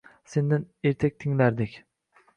Sendan 0.31 0.65
ertak 0.91 1.19
tinglardik 1.19 1.77